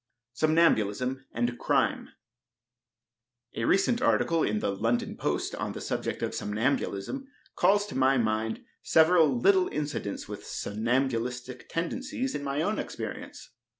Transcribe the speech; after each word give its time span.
Somnambulism 0.33 1.27
and 1.31 1.59
Crime. 1.59 2.09
A 3.55 3.65
recent 3.65 4.01
article 4.01 4.41
in 4.41 4.57
the 4.57 4.71
London 4.75 5.15
Post 5.15 5.53
on 5.53 5.73
the 5.73 5.79
subject 5.79 6.23
of 6.23 6.33
somnambulism, 6.33 7.27
calls 7.55 7.85
to 7.85 7.95
my 7.95 8.17
mind 8.17 8.63
several 8.81 9.39
little 9.39 9.67
incidents 9.67 10.27
with 10.27 10.43
somnambulistic 10.43 11.69
tendencies 11.69 12.33
in 12.33 12.43
my 12.43 12.63
own 12.63 12.79
experience. 12.79 13.51